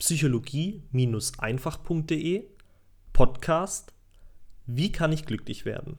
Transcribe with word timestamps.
psychologie-einfach.de 0.00 2.44
Podcast 3.12 3.92
Wie 4.64 4.90
kann 4.92 5.12
ich 5.12 5.26
glücklich 5.26 5.66
werden? 5.66 5.98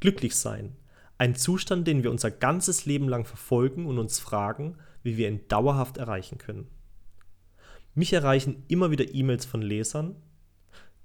Glücklich 0.00 0.34
sein. 0.34 0.74
Ein 1.18 1.36
Zustand, 1.36 1.86
den 1.86 2.02
wir 2.02 2.10
unser 2.10 2.32
ganzes 2.32 2.84
Leben 2.84 3.08
lang 3.08 3.24
verfolgen 3.24 3.86
und 3.86 4.00
uns 4.00 4.18
fragen, 4.18 4.76
wie 5.04 5.16
wir 5.16 5.28
ihn 5.28 5.46
dauerhaft 5.46 5.98
erreichen 5.98 6.38
können. 6.38 6.66
Mich 7.94 8.12
erreichen 8.12 8.64
immer 8.66 8.90
wieder 8.90 9.14
E-Mails 9.14 9.46
von 9.46 9.62
Lesern. 9.62 10.16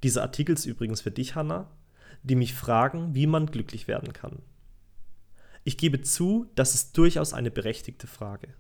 Dieser 0.01 0.23
Artikel 0.23 0.55
ist 0.55 0.65
übrigens 0.65 1.01
für 1.01 1.11
dich, 1.11 1.35
Hanna, 1.35 1.69
die 2.23 2.33
mich 2.33 2.55
fragen, 2.55 3.13
wie 3.13 3.27
man 3.27 3.45
glücklich 3.45 3.87
werden 3.87 4.11
kann. 4.11 4.41
Ich 5.63 5.77
gebe 5.77 6.01
zu, 6.01 6.47
das 6.55 6.73
ist 6.73 6.97
durchaus 6.97 7.33
eine 7.33 7.51
berechtigte 7.51 8.07
Frage. 8.07 8.55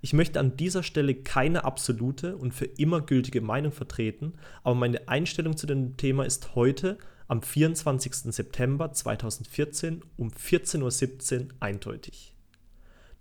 Ich 0.00 0.12
möchte 0.12 0.38
an 0.38 0.56
dieser 0.56 0.82
Stelle 0.82 1.14
keine 1.14 1.64
absolute 1.64 2.36
und 2.36 2.54
für 2.54 2.66
immer 2.66 3.00
gültige 3.00 3.40
Meinung 3.40 3.72
vertreten, 3.72 4.34
aber 4.62 4.76
meine 4.76 5.08
Einstellung 5.08 5.56
zu 5.56 5.66
dem 5.66 5.96
Thema 5.96 6.24
ist 6.24 6.54
heute, 6.54 6.98
am 7.26 7.42
24. 7.42 8.32
September 8.34 8.92
2014 8.92 10.02
um 10.16 10.28
14.17 10.30 11.40
Uhr 11.40 11.48
eindeutig. 11.60 12.34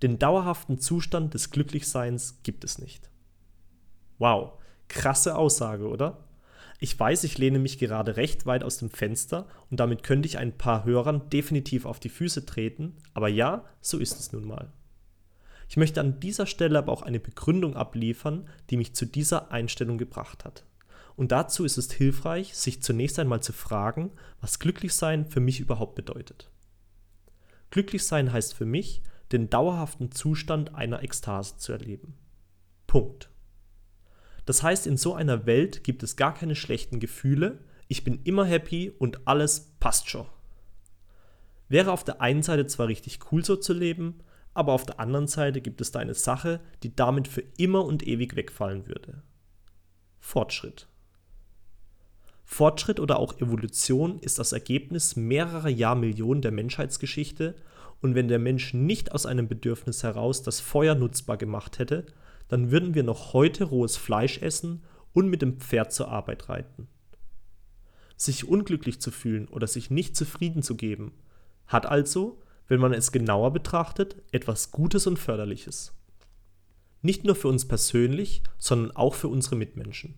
Den 0.01 0.17
dauerhaften 0.17 0.79
Zustand 0.79 1.33
des 1.33 1.51
Glücklichseins 1.51 2.39
gibt 2.43 2.63
es 2.63 2.79
nicht. 2.79 3.09
Wow, 4.17 4.53
krasse 4.87 5.35
Aussage, 5.35 5.87
oder? 5.87 6.23
Ich 6.79 6.97
weiß, 6.97 7.23
ich 7.23 7.39
lehne 7.39 7.59
mich 7.59 7.79
gerade 7.79 8.17
recht 8.17 8.45
weit 8.45 8.63
aus 8.63 8.77
dem 8.77 8.91
Fenster 8.91 9.47
und 9.71 9.79
damit 9.79 10.03
könnte 10.03 10.27
ich 10.27 10.37
ein 10.37 10.57
paar 10.57 10.85
Hörern 10.85 11.29
definitiv 11.29 11.85
auf 11.85 11.99
die 11.99 12.09
Füße 12.09 12.45
treten, 12.45 12.95
aber 13.13 13.27
ja, 13.27 13.65
so 13.81 13.97
ist 13.97 14.19
es 14.19 14.31
nun 14.31 14.45
mal. 14.45 14.71
Ich 15.69 15.77
möchte 15.77 15.99
an 15.99 16.19
dieser 16.19 16.45
Stelle 16.45 16.77
aber 16.77 16.91
auch 16.91 17.01
eine 17.01 17.19
Begründung 17.19 17.75
abliefern, 17.75 18.47
die 18.69 18.77
mich 18.77 18.95
zu 18.95 19.05
dieser 19.05 19.51
Einstellung 19.51 19.97
gebracht 19.97 20.45
hat. 20.45 20.65
Und 21.15 21.31
dazu 21.31 21.65
ist 21.65 21.77
es 21.77 21.91
hilfreich, 21.91 22.55
sich 22.55 22.81
zunächst 22.83 23.19
einmal 23.19 23.41
zu 23.41 23.51
fragen, 23.51 24.11
was 24.39 24.59
Glücklichsein 24.59 25.25
für 25.25 25.39
mich 25.39 25.59
überhaupt 25.59 25.95
bedeutet. 25.95 26.49
Glücklichsein 27.71 28.31
heißt 28.31 28.53
für 28.53 28.65
mich, 28.65 29.01
den 29.31 29.49
dauerhaften 29.49 30.11
Zustand 30.11 30.75
einer 30.75 31.03
Ekstase 31.03 31.57
zu 31.57 31.73
erleben. 31.73 32.13
Punkt. 32.85 33.29
Das 34.45 34.63
heißt, 34.63 34.87
in 34.87 34.95
so 34.95 35.13
einer 35.13 35.45
Welt 35.45 35.83
gibt 35.83 36.03
es 36.03 36.15
gar 36.15 36.33
keine 36.33 36.55
schlechten 36.55 36.99
Gefühle, 36.99 37.59
ich 37.89 38.03
bin 38.03 38.21
immer 38.23 38.45
happy 38.45 38.91
und 38.97 39.27
alles 39.27 39.73
passt 39.79 40.09
schon. 40.09 40.27
Wäre 41.69 41.91
auf 41.91 42.03
der 42.03 42.21
einen 42.21 42.43
Seite 42.43 42.65
zwar 42.67 42.87
richtig 42.87 43.31
cool 43.31 43.43
so 43.43 43.55
zu 43.55 43.73
leben, 43.73 44.19
aber 44.57 44.73
auf 44.73 44.87
der 44.87 44.99
anderen 44.99 45.27
Seite 45.27 45.61
gibt 45.61 45.81
es 45.81 45.91
da 45.91 45.99
eine 45.99 46.15
Sache, 46.15 46.59
die 46.81 46.95
damit 46.95 47.27
für 47.27 47.43
immer 47.57 47.85
und 47.85 48.07
ewig 48.07 48.35
wegfallen 48.35 48.87
würde. 48.87 49.21
Fortschritt. 50.19 50.87
Fortschritt 52.43 52.99
oder 52.99 53.19
auch 53.19 53.39
Evolution 53.39 54.17
ist 54.19 54.39
das 54.39 54.53
Ergebnis 54.53 55.15
mehrerer 55.15 55.69
Jahrmillionen 55.69 56.41
der 56.41 56.51
Menschheitsgeschichte 56.51 57.55
und 58.01 58.15
wenn 58.15 58.29
der 58.29 58.39
Mensch 58.39 58.73
nicht 58.73 59.11
aus 59.11 59.27
einem 59.27 59.47
Bedürfnis 59.47 60.01
heraus 60.01 60.41
das 60.41 60.59
Feuer 60.59 60.95
nutzbar 60.95 61.37
gemacht 61.37 61.77
hätte, 61.77 62.07
dann 62.47 62.71
würden 62.71 62.95
wir 62.95 63.03
noch 63.03 63.33
heute 63.33 63.65
rohes 63.65 63.95
Fleisch 63.95 64.41
essen 64.41 64.83
und 65.13 65.29
mit 65.29 65.43
dem 65.43 65.59
Pferd 65.59 65.93
zur 65.93 66.07
Arbeit 66.07 66.49
reiten. 66.49 66.87
Sich 68.15 68.47
unglücklich 68.47 69.01
zu 69.01 69.11
fühlen 69.11 69.47
oder 69.47 69.67
sich 69.67 69.91
nicht 69.91 70.15
zufrieden 70.15 70.63
zu 70.63 70.75
geben, 70.75 71.11
hat 71.67 71.85
also 71.85 72.39
wenn 72.67 72.79
man 72.79 72.93
es 72.93 73.11
genauer 73.11 73.51
betrachtet, 73.51 74.17
etwas 74.31 74.71
Gutes 74.71 75.07
und 75.07 75.17
Förderliches. 75.17 75.93
Nicht 77.01 77.23
nur 77.23 77.35
für 77.35 77.47
uns 77.47 77.67
persönlich, 77.67 78.43
sondern 78.57 78.95
auch 78.95 79.15
für 79.15 79.27
unsere 79.27 79.55
Mitmenschen. 79.55 80.15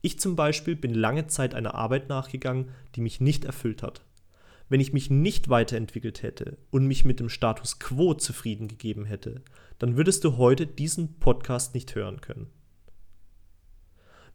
Ich 0.00 0.18
zum 0.18 0.36
Beispiel 0.36 0.76
bin 0.76 0.92
lange 0.92 1.28
Zeit 1.28 1.54
einer 1.54 1.74
Arbeit 1.74 2.08
nachgegangen, 2.08 2.70
die 2.94 3.00
mich 3.00 3.20
nicht 3.20 3.44
erfüllt 3.44 3.82
hat. 3.82 4.04
Wenn 4.68 4.80
ich 4.80 4.92
mich 4.92 5.10
nicht 5.10 5.48
weiterentwickelt 5.48 6.22
hätte 6.22 6.58
und 6.70 6.86
mich 6.86 7.04
mit 7.04 7.20
dem 7.20 7.28
Status 7.28 7.78
quo 7.78 8.14
zufrieden 8.14 8.68
gegeben 8.68 9.04
hätte, 9.04 9.42
dann 9.78 9.96
würdest 9.96 10.24
du 10.24 10.36
heute 10.36 10.66
diesen 10.66 11.18
Podcast 11.20 11.74
nicht 11.74 11.94
hören 11.94 12.20
können. 12.20 12.50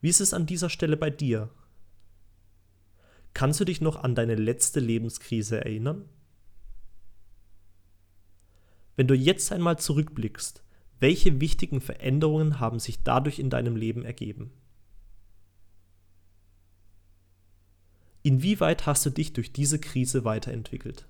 Wie 0.01 0.09
ist 0.09 0.21
es 0.21 0.33
an 0.33 0.45
dieser 0.45 0.69
Stelle 0.69 0.97
bei 0.97 1.09
dir? 1.09 1.49
Kannst 3.33 3.59
du 3.59 3.65
dich 3.65 3.81
noch 3.81 3.97
an 4.03 4.15
deine 4.15 4.35
letzte 4.35 4.79
Lebenskrise 4.79 5.63
erinnern? 5.63 6.05
Wenn 8.99 9.07
du 9.07 9.15
jetzt 9.15 9.53
einmal 9.53 9.79
zurückblickst, 9.79 10.61
welche 10.99 11.39
wichtigen 11.39 11.79
Veränderungen 11.79 12.59
haben 12.59 12.79
sich 12.79 13.01
dadurch 13.01 13.39
in 13.39 13.49
deinem 13.49 13.77
Leben 13.77 14.03
ergeben? 14.03 14.51
Inwieweit 18.23 18.87
hast 18.87 19.05
du 19.05 19.09
dich 19.09 19.31
durch 19.31 19.53
diese 19.53 19.79
Krise 19.79 20.25
weiterentwickelt? 20.25 21.07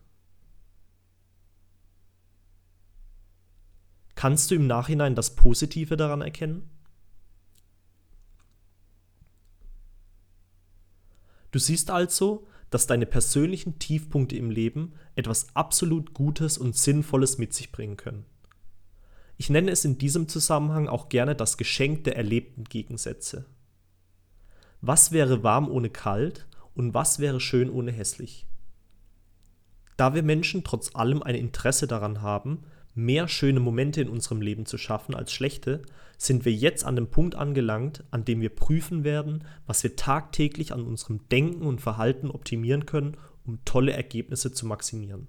Kannst 4.13 4.51
du 4.51 4.55
im 4.55 4.67
Nachhinein 4.67 5.15
das 5.15 5.35
Positive 5.35 5.97
daran 5.97 6.21
erkennen? 6.21 6.69
Du 11.49 11.57
siehst 11.57 11.89
also, 11.89 12.45
dass 12.69 12.87
deine 12.87 13.05
persönlichen 13.05 13.79
Tiefpunkte 13.79 14.35
im 14.35 14.51
Leben 14.51 14.93
etwas 15.15 15.47
absolut 15.55 16.13
Gutes 16.13 16.57
und 16.57 16.75
Sinnvolles 16.75 17.37
mit 17.37 17.53
sich 17.53 17.71
bringen 17.71 17.97
können. 17.97 18.25
Ich 19.37 19.49
nenne 19.49 19.71
es 19.71 19.85
in 19.85 19.97
diesem 19.97 20.27
Zusammenhang 20.27 20.87
auch 20.87 21.09
gerne 21.09 21.35
das 21.35 21.57
Geschenk 21.57 22.03
der 22.03 22.17
erlebten 22.17 22.65
Gegensätze. 22.65 23.45
Was 24.81 25.11
wäre 25.11 25.43
warm 25.43 25.69
ohne 25.69 25.89
kalt 25.89 26.45
und 26.75 26.93
was 26.93 27.19
wäre 27.19 27.39
schön 27.39 27.69
ohne 27.69 27.91
hässlich? 27.91 28.45
Da 29.97 30.13
wir 30.13 30.23
Menschen 30.23 30.63
trotz 30.63 30.95
allem 30.95 31.23
ein 31.23 31.35
Interesse 31.35 31.87
daran 31.87 32.21
haben, 32.21 32.63
mehr 33.05 33.27
schöne 33.27 33.59
Momente 33.59 34.01
in 34.01 34.09
unserem 34.09 34.41
Leben 34.41 34.65
zu 34.65 34.77
schaffen 34.77 35.15
als 35.15 35.31
schlechte, 35.31 35.81
sind 36.17 36.45
wir 36.45 36.53
jetzt 36.53 36.83
an 36.83 36.95
dem 36.95 37.09
Punkt 37.09 37.35
angelangt, 37.35 38.03
an 38.11 38.25
dem 38.25 38.41
wir 38.41 38.49
prüfen 38.49 39.03
werden, 39.03 39.45
was 39.65 39.83
wir 39.83 39.95
tagtäglich 39.95 40.73
an 40.73 40.83
unserem 40.83 41.27
Denken 41.29 41.63
und 41.63 41.81
Verhalten 41.81 42.29
optimieren 42.29 42.85
können, 42.85 43.17
um 43.45 43.63
tolle 43.65 43.93
Ergebnisse 43.93 44.51
zu 44.51 44.65
maximieren. 44.65 45.27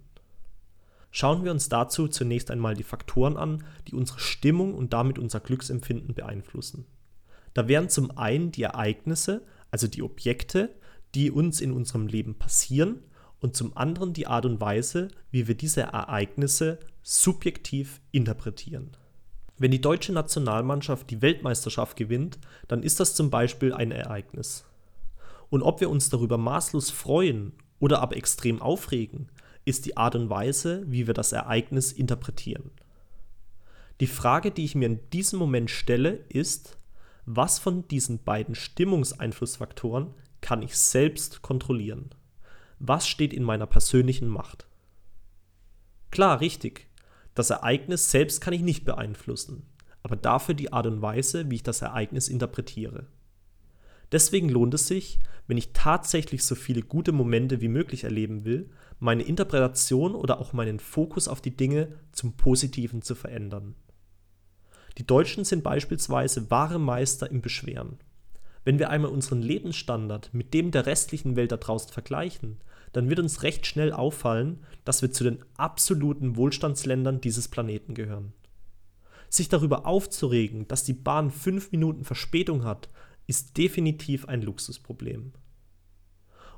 Schauen 1.12 1.44
wir 1.44 1.50
uns 1.50 1.69
dazu 1.69 2.09
zunächst 2.09 2.50
einmal 2.50 2.75
die 2.75 2.84
Faktoren 2.84 3.36
an, 3.36 3.64
die 3.88 3.94
unsere 3.94 4.20
Stimmung 4.20 4.75
und 4.75 4.92
damit 4.92 5.19
unser 5.19 5.41
Glücksempfinden 5.41 6.14
beeinflussen. 6.14 6.86
Da 7.54 7.66
wären 7.66 7.88
zum 7.88 8.16
einen 8.16 8.53
die 8.53 8.62
Ereignisse, 8.62 9.44
also 9.70 9.88
die 9.88 10.03
Objekte, 10.03 10.76
die 11.14 11.30
uns 11.30 11.60
in 11.60 11.72
unserem 11.72 12.06
Leben 12.06 12.36
passieren, 12.36 13.03
und 13.41 13.56
zum 13.56 13.77
anderen 13.77 14.12
die 14.12 14.27
Art 14.27 14.47
und 14.47 14.61
Weise, 14.61 15.09
wie 15.31 15.49
wir 15.49 15.55
diese 15.55 15.83
Ereignisse 15.83 16.78
subjektiv 17.03 18.01
interpretieren. 18.12 18.91
Wenn 19.59 19.71
die 19.71 19.81
deutsche 19.81 20.12
Nationalmannschaft 20.12 21.11
die 21.11 21.21
Weltmeisterschaft 21.21 21.97
gewinnt, 21.97 22.39
dann 22.69 22.83
ist 22.83 23.01
das 23.01 23.15
zum 23.15 23.31
Beispiel 23.31 23.75
ein 23.75 23.91
Ereignis. 23.93 24.65
Und 25.51 25.62
ob 25.62 25.81
wir 25.81 25.91
uns 25.91 26.09
darüber 26.09 26.39
maßlos 26.39 26.91
freuen 26.91 27.53
oder 27.78 28.01
aber 28.01 28.17
extrem 28.17 28.62
aufregen, 28.62 29.28
ist 29.65 29.84
die 29.84 29.97
Art 29.97 30.15
und 30.15 30.31
Weise, 30.31 30.84
wie 30.87 31.07
wir 31.07 31.15
das 31.15 31.33
Ereignis 31.33 31.93
interpretieren. 31.93 32.71
Die 34.01 34.07
Frage, 34.07 34.51
die 34.51 34.65
ich 34.65 34.75
mir 34.75 34.87
in 34.87 35.11
diesem 35.11 35.39
Moment 35.39 35.71
stelle, 35.71 36.25
ist, 36.31 36.78
was 37.27 37.59
von 37.59 37.87
diesen 37.89 38.22
beiden 38.22 38.55
Stimmungseinflussfaktoren 38.55 40.15
kann 40.41 40.62
ich 40.62 40.77
selbst 40.77 41.43
kontrollieren? 41.43 42.11
Was 42.82 43.06
steht 43.06 43.34
in 43.34 43.42
meiner 43.42 43.66
persönlichen 43.66 44.26
Macht? 44.26 44.66
Klar, 46.10 46.41
richtig. 46.41 46.88
Das 47.34 47.50
Ereignis 47.50 48.10
selbst 48.10 48.41
kann 48.41 48.54
ich 48.54 48.62
nicht 48.62 48.86
beeinflussen, 48.86 49.66
aber 50.03 50.16
dafür 50.16 50.54
die 50.54 50.72
Art 50.72 50.86
und 50.86 51.03
Weise, 51.03 51.50
wie 51.50 51.56
ich 51.56 51.62
das 51.62 51.82
Ereignis 51.82 52.28
interpretiere. 52.28 53.06
Deswegen 54.12 54.48
lohnt 54.48 54.72
es 54.72 54.86
sich, 54.86 55.18
wenn 55.47 55.59
ich 55.59 55.74
tatsächlich 55.74 56.42
so 56.42 56.54
viele 56.54 56.80
gute 56.80 57.12
Momente 57.12 57.60
wie 57.60 57.68
möglich 57.68 58.04
erleben 58.04 58.47
will, 58.47 58.71
meine 58.98 59.24
Interpretation 59.24 60.15
oder 60.15 60.41
auch 60.41 60.54
meinen 60.54 60.80
Fokus 60.80 61.28
auf 61.28 61.42
die 61.42 61.56
Dinge 61.56 61.88
zum 62.12 62.33
Positiven 62.33 63.03
zu 63.03 63.15
verändern. 63.15 63.74
Die 64.97 65.06
Deutschen 65.06 65.44
sind 65.44 65.62
beispielsweise 65.62 66.50
wahre 66.50 66.78
Meister 66.78 67.30
im 67.30 67.42
Beschweren. 67.42 67.98
Wenn 68.65 68.78
wir 68.78 68.88
einmal 68.88 69.10
unseren 69.10 69.42
Lebensstandard 69.42 70.33
mit 70.33 70.54
dem 70.54 70.71
der 70.71 70.86
restlichen 70.86 71.36
Welt 71.36 71.53
da 71.53 71.56
draußen 71.59 71.92
vergleichen, 71.92 72.59
dann 72.92 73.09
wird 73.09 73.21
uns 73.21 73.42
recht 73.42 73.66
schnell 73.66 73.92
auffallen, 73.92 74.59
dass 74.84 75.03
wir 75.03 75.13
zu 75.13 75.25
den 75.25 75.39
absoluten 75.57 76.37
Wohlstandsländern 76.37 77.21
dieses 77.21 77.48
Planeten 77.48 77.95
gehören. 77.95 78.33
Sich 79.28 79.48
darüber 79.48 79.87
aufzuregen, 79.87 80.66
dass 80.66 80.84
die 80.84 80.92
Bahn 80.92 81.31
fünf 81.31 81.71
Minuten 81.71 82.04
Verspätung 82.04 82.65
hat, 82.65 82.89
ist 83.27 83.57
definitiv 83.57 84.27
ein 84.27 84.42
Luxusproblem. 84.42 85.33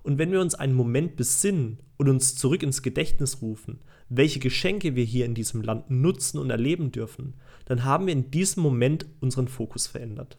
Und 0.03 0.19
wenn 0.19 0.33
wir 0.33 0.41
uns 0.41 0.55
einen 0.55 0.75
Moment 0.75 1.17
besinnen 1.17 1.79
und 1.97 2.09
uns 2.09 2.35
zurück 2.35 2.63
ins 2.63 2.83
Gedächtnis 2.83 3.43
rufen, 3.43 3.81
welche 4.09 4.41
Geschenke 4.41 4.97
wir 4.97 5.05
hier 5.05 5.27
in 5.27 5.35
diesem 5.35 5.63
Land 5.63 5.91
nutzen 5.91 6.39
und 6.39 6.51
erleben 6.51 6.93
dürfen, 6.93 7.35
dann 7.67 7.85
haben 7.85 8.07
wir 8.07 8.13
in 8.13 8.31
diesem 8.31 8.63
Moment 8.63 9.07
unseren 9.21 9.49
Fokus 9.49 9.87
verändert. 9.87 10.39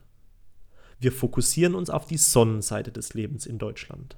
Wir 1.00 1.12
fokussieren 1.12 1.75
uns 1.75 1.89
auf 1.89 2.06
die 2.06 2.18
Sonnenseite 2.18 2.92
des 2.92 3.13
Lebens 3.13 3.46
in 3.46 3.57
Deutschland. 3.57 4.18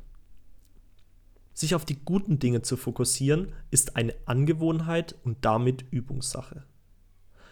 Sich 1.56 1.74
auf 1.74 1.86
die 1.86 2.04
guten 2.04 2.38
Dinge 2.38 2.64
zu 2.64 2.76
fokussieren, 2.76 3.54
ist 3.72 3.96
eine 3.96 4.14
Angewohnheit 4.26 5.16
und 5.24 5.46
damit 5.46 5.86
Übungssache. 5.90 6.66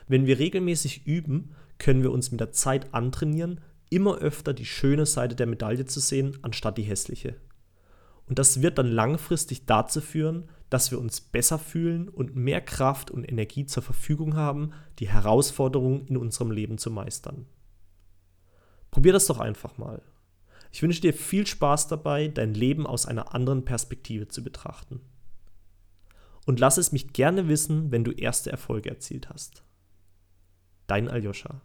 Wenn 0.10 0.26
wir 0.26 0.40
regelmäßig 0.40 1.08
üben, 1.08 1.56
können 1.78 2.04
wir 2.04 2.12
uns 2.12 2.30
mit 2.30 2.42
der 2.42 2.52
Zeit 2.52 2.94
antrainieren, 2.94 3.62
immer 3.90 4.18
öfter 4.18 4.54
die 4.54 4.66
schöne 4.66 5.06
Seite 5.06 5.36
der 5.36 5.48
Medaille 5.48 5.86
zu 5.86 6.02
sehen, 6.02 6.38
anstatt 6.42 6.78
die 6.78 6.84
hässliche. 6.84 7.38
Und 8.28 8.40
das 8.40 8.62
wird 8.62 8.78
dann 8.78 8.88
langfristig 8.88 9.66
dazu 9.68 10.02
führen, 10.02 10.50
dass 10.70 10.92
wir 10.92 11.00
uns 11.00 11.22
besser 11.22 11.58
fühlen 11.58 12.10
und 12.10 12.36
mehr 12.36 12.60
Kraft 12.60 13.10
und 13.10 13.24
Energie 13.24 13.66
zur 13.66 13.84
Verfügung 13.84 14.36
haben, 14.36 14.74
die 15.00 15.08
Herausforderungen 15.08 16.08
in 16.08 16.18
unserem 16.18 16.52
Leben 16.52 16.78
zu 16.78 16.92
meistern. 16.92 17.46
Probier 18.92 19.14
das 19.14 19.28
doch 19.28 19.40
einfach 19.40 19.78
mal. 19.78 20.02
Ich 20.74 20.82
wünsche 20.82 21.02
dir 21.02 21.14
viel 21.14 21.46
Spaß 21.46 21.88
dabei, 21.88 22.30
dein 22.30 22.56
Leben 22.56 22.88
aus 22.88 23.06
einer 23.06 23.36
anderen 23.36 23.64
Perspektive 23.64 24.28
zu 24.28 24.44
betrachten. 24.44 25.02
Und 26.48 26.60
lass 26.60 26.80
es 26.80 26.92
mich 26.92 27.14
gerne 27.14 27.48
wissen, 27.48 27.92
wenn 27.92 28.04
du 28.04 28.12
erste 28.12 28.52
Erfolge 28.52 28.90
erzielt 28.90 29.30
hast. 29.30 29.64
Dein 30.88 31.10
Aljoscha. 31.10 31.62